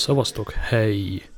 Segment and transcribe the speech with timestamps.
[0.00, 1.30] Szavaztok, hely!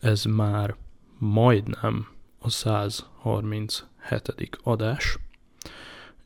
[0.00, 0.74] Ez már
[1.18, 4.58] majdnem a 137.
[4.62, 5.18] adás.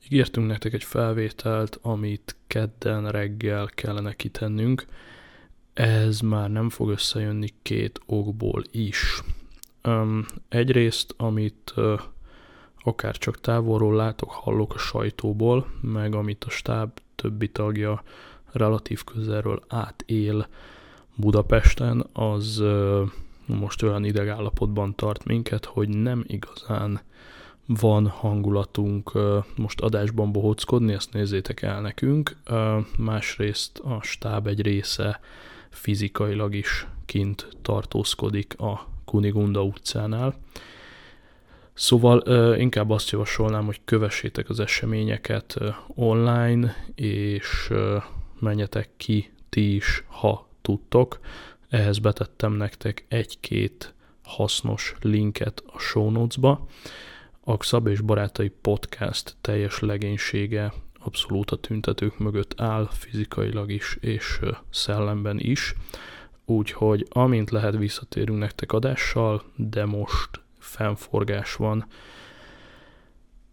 [0.04, 4.84] Ígértünk nektek egy felvételt, amit kedden reggel kellene kitennünk.
[5.72, 9.22] Ez már nem fog összejönni két okból is.
[9.84, 12.00] Um, egyrészt, amit uh,
[12.82, 18.02] akár csak távolról látok, hallok a sajtóból, meg amit a stáb többi tagja
[18.52, 20.46] relatív közelről átél,
[21.14, 22.62] Budapesten, az
[23.46, 27.00] most olyan idegállapotban tart minket, hogy nem igazán
[27.66, 29.12] van hangulatunk
[29.56, 32.36] most adásban bohóckodni, ezt nézzétek el nekünk.
[32.98, 35.20] Másrészt a stáb egy része
[35.70, 40.34] fizikailag is kint tartózkodik a Kunigunda utcánál.
[41.74, 42.20] Szóval
[42.56, 47.72] inkább azt javasolnám, hogy kövessétek az eseményeket online, és
[48.38, 51.18] menjetek ki ti is, ha tudtok.
[51.68, 56.66] Ehhez betettem nektek egy-két hasznos linket a show notes-ba.
[57.40, 64.40] A Xab és Barátai Podcast teljes legénysége abszolút a tüntetők mögött áll, fizikailag is és
[64.70, 65.74] szellemben is.
[66.44, 71.86] Úgyhogy amint lehet visszatérünk nektek adással, de most fennforgás van.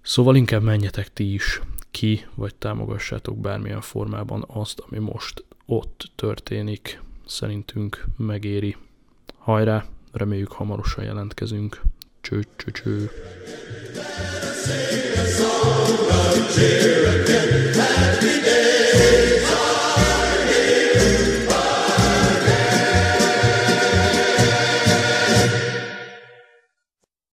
[0.02, 1.62] Szóval inkább menjetek ti is
[1.92, 8.76] ki, vagy támogassátok bármilyen formában azt, ami most ott történik, szerintünk megéri.
[9.38, 11.82] Hajrá, reméljük hamarosan jelentkezünk.
[12.22, 13.12] Cső, cső, cső.
[16.54, 17.09] Cheer.